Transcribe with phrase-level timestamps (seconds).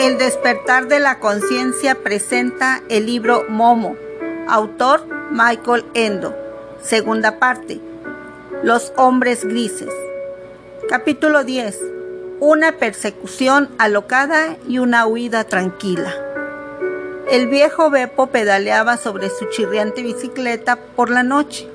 [0.00, 3.96] El despertar de la conciencia presenta el libro Momo,
[4.48, 6.34] autor Michael Endo.
[6.80, 7.82] Segunda parte.
[8.62, 9.92] Los hombres grises.
[10.88, 11.78] Capítulo 10.
[12.40, 16.14] Una persecución alocada y una huida tranquila.
[17.30, 21.68] El viejo Beppo pedaleaba sobre su chirriante bicicleta por la noche.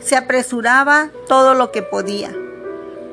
[0.00, 2.32] Se apresuraba todo lo que podía.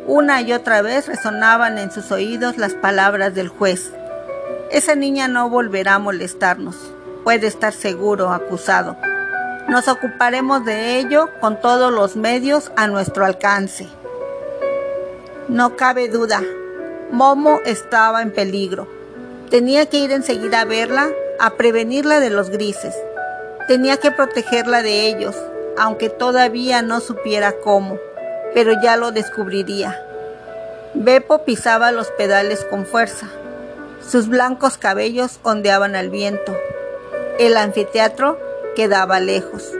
[0.07, 3.91] Una y otra vez resonaban en sus oídos las palabras del juez.
[4.71, 6.75] Esa niña no volverá a molestarnos.
[7.23, 8.97] Puede estar seguro, acusado.
[9.67, 13.87] Nos ocuparemos de ello con todos los medios a nuestro alcance.
[15.47, 16.41] No cabe duda,
[17.11, 18.87] Momo estaba en peligro.
[19.49, 22.95] Tenía que ir enseguida a verla, a prevenirla de los grises.
[23.67, 25.35] Tenía que protegerla de ellos,
[25.79, 27.97] aunque todavía no supiera cómo,
[28.53, 29.99] pero ya lo descubriría.
[30.93, 33.27] Beppo pisaba los pedales con fuerza.
[34.01, 36.55] Sus blancos cabellos ondeaban al viento.
[37.37, 38.39] El anfiteatro
[38.75, 39.71] quedaba lejos.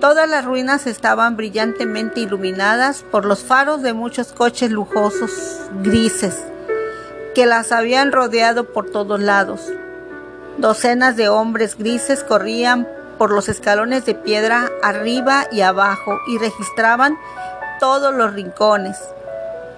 [0.00, 6.42] Todas las ruinas estaban brillantemente iluminadas por los faros de muchos coches lujosos grises
[7.34, 9.70] que las habían rodeado por todos lados.
[10.58, 17.18] Docenas de hombres grises corrían por los escalones de piedra arriba y abajo y registraban
[17.78, 18.96] todos los rincones.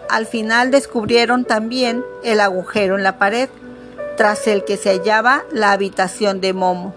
[0.08, 3.48] Al final descubrieron también el agujero en la pared,
[4.16, 6.94] tras el que se hallaba la habitación de Momo.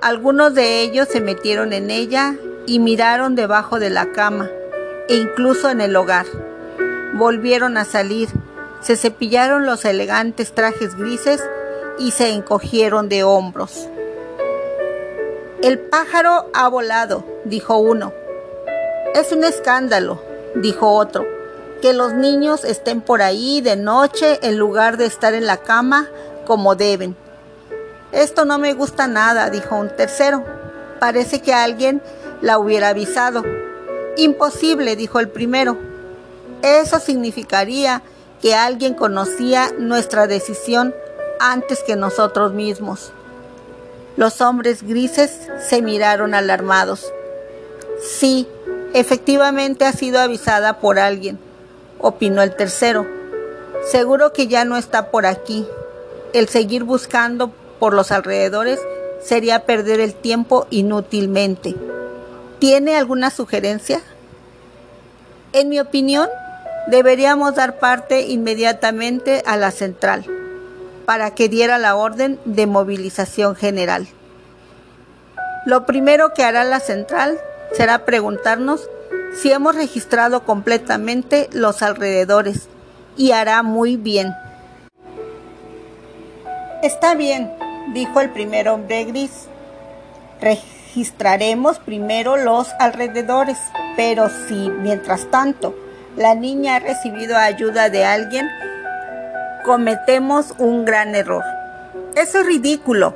[0.00, 4.50] Algunos de ellos se metieron en ella y miraron debajo de la cama
[5.08, 6.26] e incluso en el hogar.
[7.14, 8.28] Volvieron a salir,
[8.80, 11.42] se cepillaron los elegantes trajes grises
[11.98, 13.88] y se encogieron de hombros.
[15.62, 18.12] El pájaro ha volado, dijo uno.
[19.14, 20.22] Es un escándalo,
[20.54, 21.26] dijo otro,
[21.80, 26.08] que los niños estén por ahí de noche en lugar de estar en la cama
[26.46, 27.16] como deben.
[28.12, 30.44] Esto no me gusta nada, dijo un tercero.
[30.98, 32.02] Parece que alguien
[32.40, 33.42] la hubiera avisado.
[34.16, 35.76] Imposible, dijo el primero.
[36.62, 38.02] Eso significaría
[38.40, 40.94] que alguien conocía nuestra decisión
[41.40, 43.12] antes que nosotros mismos.
[44.16, 47.12] Los hombres grises se miraron alarmados.
[48.02, 48.48] Sí,
[48.94, 51.38] efectivamente ha sido avisada por alguien,
[51.98, 53.06] opinó el tercero.
[53.84, 55.66] Seguro que ya no está por aquí.
[56.32, 58.80] El seguir buscando por los alrededores
[59.22, 61.74] sería perder el tiempo inútilmente.
[62.58, 64.00] ¿Tiene alguna sugerencia?
[65.52, 66.28] En mi opinión,
[66.88, 70.26] deberíamos dar parte inmediatamente a la central
[71.06, 74.08] para que diera la orden de movilización general.
[75.64, 77.38] Lo primero que hará la central
[77.72, 78.90] será preguntarnos
[79.34, 82.68] si hemos registrado completamente los alrededores
[83.16, 84.34] y hará muy bien.
[86.82, 87.50] Está bien,
[87.92, 89.48] dijo el primer hombre gris.
[90.40, 93.58] Registraremos primero los alrededores,
[93.96, 95.74] pero si, mientras tanto,
[96.16, 98.48] la niña ha recibido ayuda de alguien,
[99.64, 101.44] cometemos un gran error.
[102.16, 103.14] Eso es ridículo,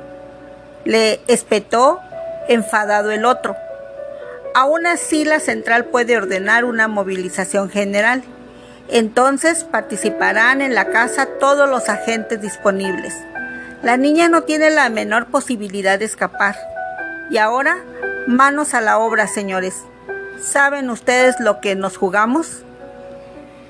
[0.85, 1.99] le espetó
[2.47, 3.55] enfadado el otro.
[4.53, 8.23] Aún así, la central puede ordenar una movilización general.
[8.89, 13.13] Entonces participarán en la casa todos los agentes disponibles.
[13.81, 16.55] La niña no tiene la menor posibilidad de escapar.
[17.29, 17.77] Y ahora,
[18.27, 19.75] manos a la obra, señores.
[20.41, 22.63] ¿Saben ustedes lo que nos jugamos?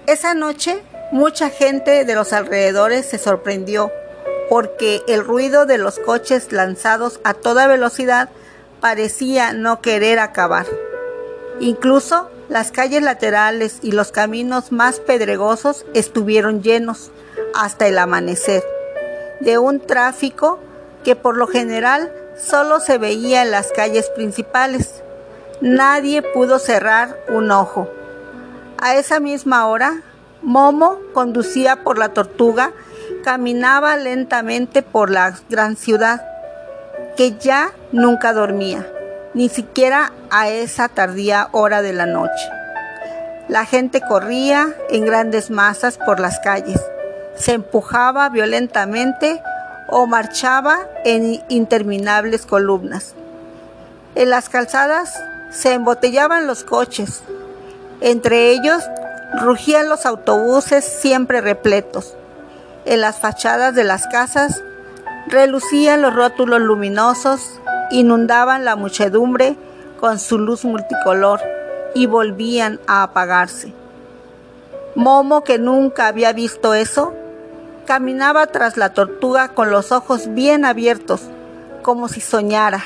[0.07, 0.81] Esa noche
[1.13, 3.91] Mucha gente de los alrededores se sorprendió
[4.49, 8.29] porque el ruido de los coches lanzados a toda velocidad
[8.83, 10.65] parecía no querer acabar.
[11.61, 17.09] Incluso las calles laterales y los caminos más pedregosos estuvieron llenos
[17.55, 18.61] hasta el amanecer
[19.39, 20.59] de un tráfico
[21.05, 25.01] que por lo general solo se veía en las calles principales.
[25.61, 27.89] Nadie pudo cerrar un ojo.
[28.79, 30.01] A esa misma hora,
[30.41, 32.73] Momo conducía por la tortuga,
[33.23, 36.32] caminaba lentamente por la gran ciudad,
[37.15, 38.87] que ya nunca dormía,
[39.33, 42.49] ni siquiera a esa tardía hora de la noche.
[43.47, 46.81] La gente corría en grandes masas por las calles,
[47.35, 49.41] se empujaba violentamente
[49.89, 53.15] o marchaba en interminables columnas.
[54.15, 55.21] En las calzadas
[55.51, 57.21] se embotellaban los coches,
[58.01, 58.83] entre ellos
[59.33, 62.15] Rugían los autobuses siempre repletos.
[62.85, 64.61] En las fachadas de las casas
[65.27, 67.59] relucían los rótulos luminosos,
[67.91, 69.55] inundaban la muchedumbre
[69.99, 71.39] con su luz multicolor
[71.95, 73.73] y volvían a apagarse.
[74.95, 77.13] Momo, que nunca había visto eso,
[77.85, 81.23] Caminaba tras la tortuga con los ojos bien abiertos,
[81.81, 82.81] como si soñara.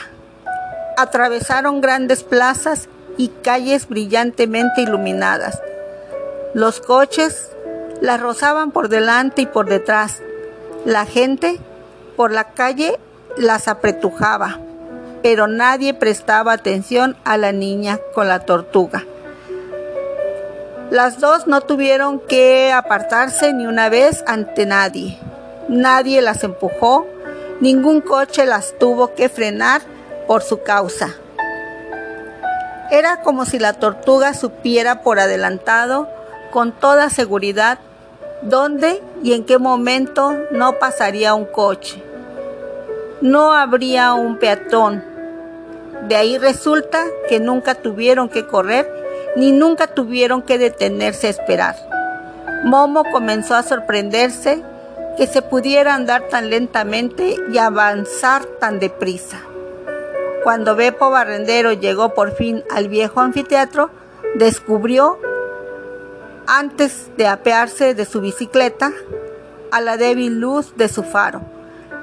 [0.97, 5.61] Atravesaron grandes plazas y calles brillantemente iluminadas.
[6.55, 7.51] Los coches
[8.01, 10.19] las rozaban por delante y por detrás.
[10.83, 11.59] La gente
[12.17, 12.99] por la calle
[13.37, 14.59] las apretujaba,
[15.21, 19.05] pero nadie prestaba atención a la niña con la tortuga.
[20.89, 25.19] Las dos no tuvieron que apartarse ni una vez ante nadie.
[25.69, 27.05] Nadie las empujó,
[27.59, 29.81] ningún coche las tuvo que frenar
[30.27, 31.13] por su causa.
[32.89, 36.09] Era como si la tortuga supiera por adelantado,
[36.51, 37.79] con toda seguridad,
[38.41, 42.06] dónde y en qué momento no pasaría un coche.
[43.21, 45.03] No habría un peatón.
[46.07, 48.87] De ahí resulta que nunca tuvieron que correr
[49.35, 51.75] ni nunca tuvieron que detenerse a esperar.
[52.63, 54.63] Momo comenzó a sorprenderse
[55.17, 59.39] que se pudiera andar tan lentamente y avanzar tan deprisa.
[60.43, 63.89] Cuando Beppo Barrendero llegó por fin al viejo anfiteatro,
[64.35, 65.19] descubrió,
[66.45, 68.91] antes de apearse de su bicicleta,
[69.71, 71.41] a la débil luz de su faro,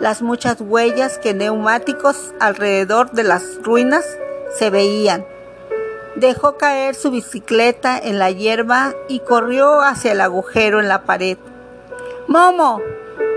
[0.04, 4.04] las muchas huellas que neumáticos alrededor de las ruinas
[4.54, 5.24] se veían
[6.14, 11.38] Dejó caer su bicicleta en la hierba y corrió hacia el agujero en la pared.
[12.28, 12.82] Momo,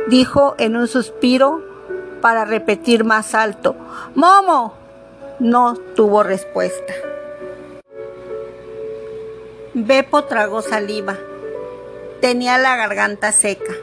[0.10, 1.64] dijo en un suspiro
[2.22, 3.78] para repetir más alto.
[4.14, 4.74] Momo.
[5.40, 6.94] No tuvo respuesta.
[9.74, 11.16] Beppo tragó saliva.
[12.20, 13.74] Tenía la garganta seca.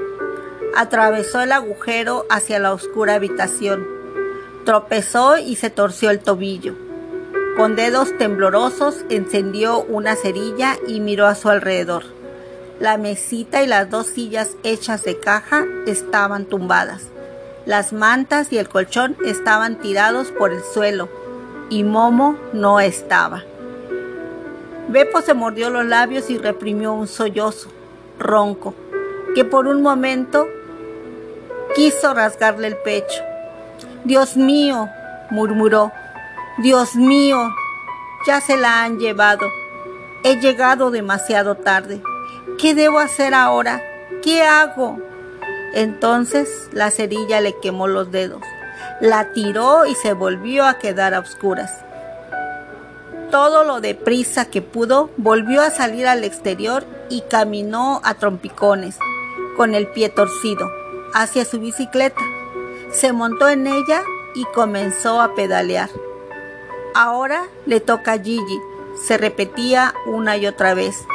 [0.76, 3.86] Atravesó el agujero hacia la oscura habitación.
[4.64, 6.74] Tropezó y se torció el tobillo.
[7.56, 12.02] Con dedos temblorosos encendió una cerilla y miró a su alrededor.
[12.80, 17.02] La mesita y las dos sillas hechas de caja estaban tumbadas.
[17.66, 21.08] Las mantas y el colchón estaban tirados por el suelo
[21.70, 23.44] y Momo no estaba.
[24.88, 27.68] Beppo se mordió los labios y reprimió un sollozo,
[28.18, 28.74] ronco,
[29.34, 30.46] que por un momento
[31.74, 33.22] quiso rasgarle el pecho.
[34.04, 34.88] Dios mío,
[35.30, 35.92] murmuró,
[36.58, 37.38] Dios mío,
[38.26, 39.50] ya se la han llevado.
[40.22, 42.02] He llegado demasiado tarde.
[42.58, 43.82] ¿Qué debo hacer ahora?
[44.22, 44.98] ¿Qué hago?
[45.74, 48.42] Entonces la cerilla le quemó los dedos.
[49.00, 51.84] La tiró y se volvió a quedar a oscuras.
[53.30, 58.96] Todo lo deprisa que pudo, volvió a salir al exterior y caminó a trompicones,
[59.56, 60.70] con el pie torcido,
[61.14, 62.20] hacia su bicicleta.
[62.90, 64.02] Se montó en ella
[64.34, 65.88] y comenzó a pedalear.
[66.94, 68.60] Ahora le toca a Gigi,
[69.02, 71.06] se repetía una y otra vez.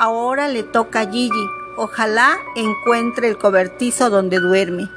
[0.00, 1.46] Ahora le toca a Gigi,
[1.76, 4.88] ojalá encuentre el cobertizo donde duerme.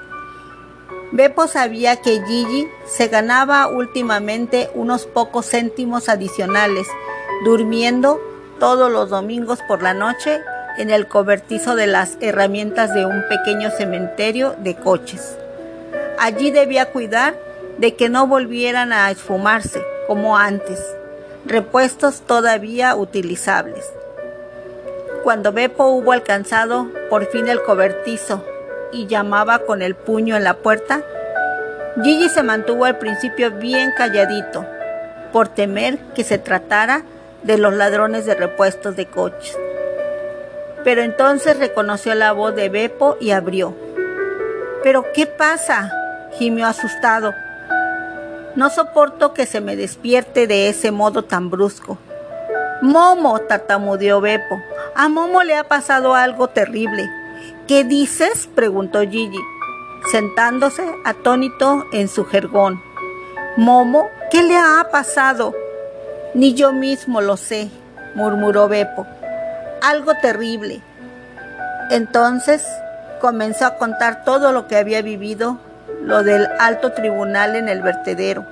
[1.12, 6.88] Beppo sabía que Gigi se ganaba últimamente unos pocos céntimos adicionales,
[7.46, 8.20] durmiendo
[8.60, 10.42] todos los domingos por la noche
[10.78, 15.38] en el cobertizo de las herramientas de un pequeño cementerio de coches.
[16.20, 17.36] Allí debía cuidar
[17.78, 20.80] de que no volvieran a esfumarse como antes,
[21.46, 23.92] repuestos todavía utilizables.
[25.24, 28.44] Cuando Beppo hubo alcanzado por fin el cobertizo
[28.92, 31.02] y llamaba con el puño en la puerta,
[32.04, 34.66] Gigi se mantuvo al principio bien calladito,
[35.34, 37.04] por temer que se tratara
[37.44, 39.58] de los ladrones de repuestos de coches.
[40.88, 43.76] Pero entonces reconoció la voz de Beppo y abrió.
[44.84, 45.92] ¿Pero qué pasa?
[46.38, 47.34] gimió asustado.
[48.56, 51.98] No soporto que se me despierte de ese modo tan brusco.
[52.82, 54.62] Momo, tartamudeó Beppo.
[54.96, 57.10] A Momo le ha pasado algo terrible.
[57.68, 58.48] ¿Qué dices?
[58.56, 59.42] preguntó Gigi,
[60.10, 62.82] sentándose atónito en su jergón.
[63.58, 65.54] Momo, ¿qué le ha pasado?
[66.34, 67.70] Ni yo mismo lo sé,
[68.16, 69.06] murmuró Beppo.
[69.82, 70.82] Algo terrible.
[71.90, 72.66] Entonces
[73.22, 75.60] comenzó a contar todo lo que había vivido
[76.04, 78.46] lo del alto tribunal en el vertedero,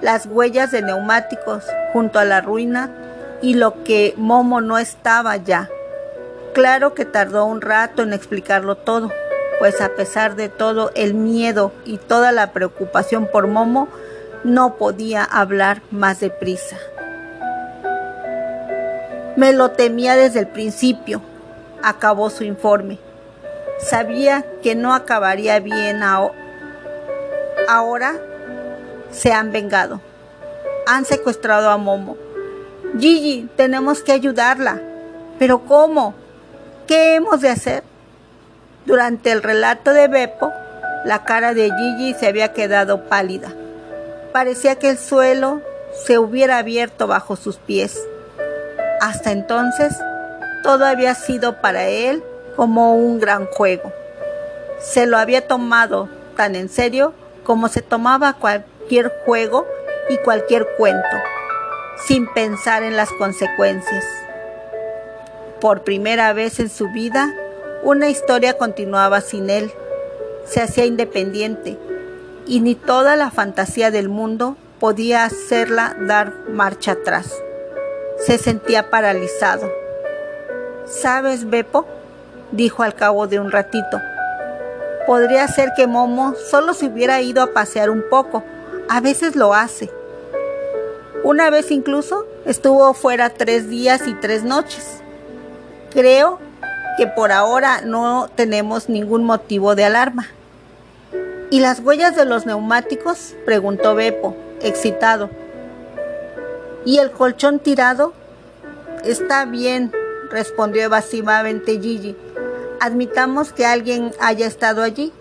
[0.00, 2.90] las huellas de neumáticos junto a la ruina
[3.42, 5.68] y lo que Momo no estaba ya.
[6.54, 9.12] Claro que tardó un rato en explicarlo todo,
[9.58, 13.88] pues a pesar de todo el miedo y toda la preocupación por Momo,
[14.44, 16.76] no podía hablar más deprisa.
[19.38, 21.22] Me lo temía desde el principio,
[21.80, 22.98] acabó su informe.
[23.78, 26.02] Sabía que no acabaría bien
[27.68, 28.16] ahora
[29.12, 30.00] se han vengado.
[30.88, 32.16] Han secuestrado a Momo.
[32.98, 34.82] Gigi, tenemos que ayudarla.
[35.38, 36.14] ¿Pero cómo?
[36.88, 37.84] ¿Qué hemos de hacer?
[38.86, 40.52] Durante el relato de Beppo,
[41.04, 43.54] la cara de Gigi se había quedado pálida.
[44.32, 48.04] Parecía que el suelo se hubiera abierto bajo sus pies.
[49.00, 49.96] Hasta entonces,
[50.62, 52.22] todo había sido para él
[52.56, 53.92] como un gran juego.
[54.80, 57.14] Se lo había tomado tan en serio
[57.44, 59.66] como se tomaba cualquier juego
[60.08, 61.16] y cualquier cuento,
[62.06, 64.04] sin pensar en las consecuencias.
[65.60, 67.32] Por primera vez en su vida,
[67.82, 69.72] una historia continuaba sin él.
[70.44, 71.78] Se hacía independiente
[72.46, 77.32] y ni toda la fantasía del mundo podía hacerla dar marcha atrás.
[78.18, 79.70] Se sentía paralizado.
[80.86, 81.86] ¿Sabes, Beppo?
[82.52, 84.00] dijo al cabo de un ratito.
[85.06, 88.42] Podría ser que Momo solo se hubiera ido a pasear un poco.
[88.88, 89.90] A veces lo hace.
[91.24, 95.00] Una vez incluso estuvo fuera tres días y tres noches.
[95.90, 96.38] Creo
[96.96, 100.26] que por ahora no tenemos ningún motivo de alarma.
[101.50, 103.34] ¿Y las huellas de los neumáticos?
[103.46, 105.30] preguntó Beppo, excitado.
[106.84, 108.12] ¿Y el colchón tirado?
[109.04, 109.92] Está bien,
[110.30, 112.16] respondió evasivamente Gigi.
[112.80, 115.12] Admitamos que alguien haya estado allí.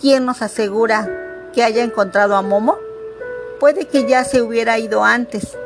[0.00, 1.08] ¿Quién nos asegura
[1.52, 2.76] que haya encontrado a Momo?
[3.60, 5.56] Puede que ya se hubiera ido antes.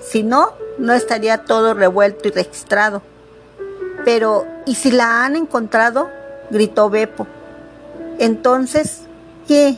[0.00, 3.02] Si no, no estaría todo revuelto y registrado.
[4.04, 6.10] Pero, ¿y si la han encontrado?
[6.50, 7.26] gritó Beppo.
[8.18, 9.02] Entonces,
[9.46, 9.76] ¿qué?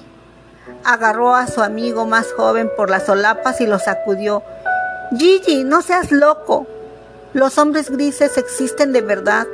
[0.85, 4.43] Agarró a su amigo más joven por las solapas y lo sacudió.
[5.15, 6.67] Gigi, no seas loco.
[7.33, 9.47] Los hombres grises existen de verdad.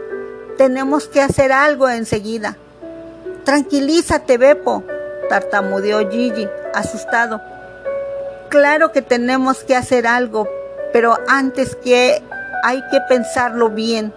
[0.56, 2.56] Tenemos que hacer algo enseguida.
[3.44, 4.82] Tranquilízate, Beppo,
[5.28, 7.40] tartamudeó Gigi, asustado.
[8.48, 10.48] Claro que tenemos que hacer algo,
[10.92, 12.22] pero antes que
[12.62, 14.12] hay que pensarlo bien.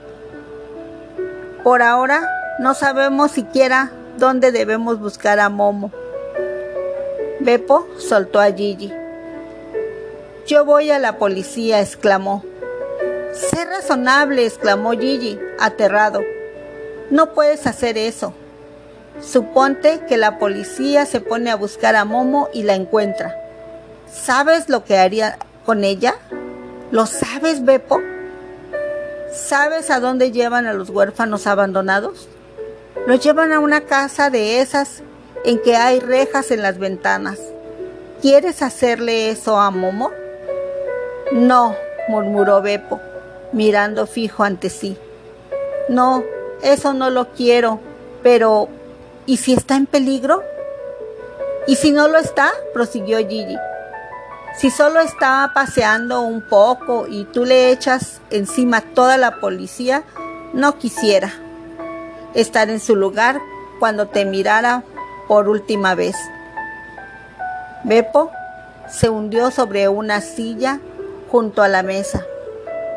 [1.63, 5.91] Por ahora no sabemos siquiera dónde debemos buscar a Momo.
[7.41, 9.04] Beppo soltó a Gigi.
[10.47, 12.43] Yo voy a la policía, exclamó.
[13.33, 16.21] Sé razonable, exclamó Gigi, aterrado.
[17.09, 18.31] No puedes hacer eso.
[19.21, 23.35] Suponte que la policía se pone a buscar a Momo y la encuentra.
[24.11, 26.13] ¿Sabes lo que haría con ella?
[26.91, 27.99] ¿Lo sabes, Beppo?
[29.33, 32.29] ¿Sabes a dónde llevan a los huérfanos abandonados?
[33.07, 35.01] Los llevan a una casa de esas
[35.43, 37.39] en que hay rejas en las ventanas.
[38.21, 40.11] ¿Quieres hacerle eso a Momo?
[41.31, 41.75] No,
[42.07, 42.99] murmuró Beppo,
[43.51, 44.97] mirando fijo ante sí.
[45.89, 46.23] No,
[46.61, 47.79] eso no lo quiero,
[48.21, 48.69] pero
[49.25, 50.43] ¿y si está en peligro?
[51.67, 52.51] ¿Y si no lo está?
[52.73, 53.57] prosiguió Gigi.
[54.57, 60.03] Si solo estaba paseando un poco y tú le echas encima toda la policía,
[60.53, 61.33] no quisiera
[62.35, 63.41] estar en su lugar
[63.79, 64.83] cuando te mirara
[65.27, 66.15] por última vez.
[67.83, 68.31] Beppo
[68.87, 70.79] se hundió sobre una silla
[71.29, 72.25] junto a la mesa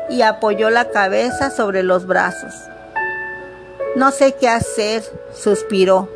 [0.09, 2.53] y apoyó la cabeza sobre los brazos.
[3.95, 6.09] No sé qué hacer, suspiró.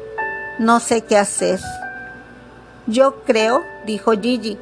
[0.59, 1.59] No sé qué hacer.
[2.85, 4.59] Yo creo, dijo Gigi,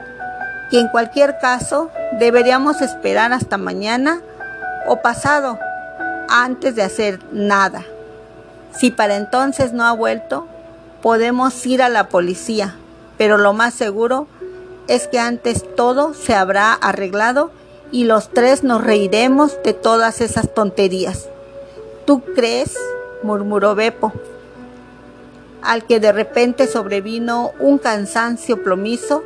[0.70, 1.90] que en cualquier caso
[2.20, 4.22] deberíamos esperar hasta mañana
[4.88, 5.60] o pasado
[6.30, 7.84] antes de hacer nada.
[8.72, 10.48] Si para entonces no ha vuelto,
[11.02, 12.76] podemos ir a la policía,
[13.18, 14.28] pero lo más seguro
[14.88, 17.52] es que antes todo se habrá arreglado
[17.92, 21.28] y los tres nos reiremos de todas esas tonterías.
[22.06, 22.78] ¿Tú crees?
[23.24, 24.12] murmuró Beppo,
[25.62, 29.24] al que de repente sobrevino un cansancio plomizo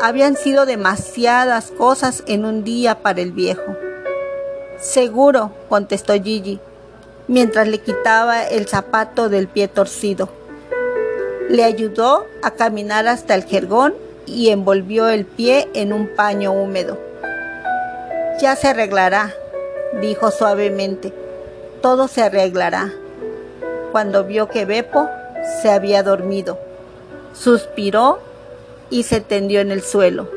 [0.00, 3.76] habían sido demasiadas cosas en un día para el viejo.
[4.78, 6.60] Seguro, contestó Gigi,
[7.28, 10.28] mientras le quitaba el zapato del pie torcido.
[11.48, 13.94] Le ayudó a caminar hasta el jergón
[14.26, 16.98] y envolvió el pie en un paño húmedo.
[18.40, 19.32] Ya se arreglará,
[20.00, 21.12] dijo suavemente.
[21.80, 22.92] Todo se arreglará.
[23.92, 25.08] Cuando vio que Beppo
[25.62, 26.58] se había dormido,
[27.32, 28.18] suspiró
[28.90, 30.28] y se tendió en el suelo,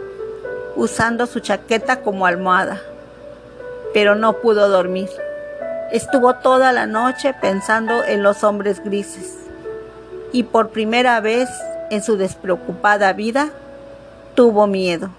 [0.76, 2.82] usando su chaqueta como almohada.
[3.94, 5.10] Pero no pudo dormir.
[5.92, 9.40] Estuvo toda la noche pensando en los hombres grises
[10.32, 11.50] y por primera vez
[11.90, 13.50] en su despreocupada vida
[14.40, 15.10] tuvo miedo.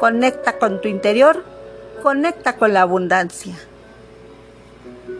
[0.00, 1.44] Conecta con tu interior,
[2.02, 3.54] conecta con la abundancia.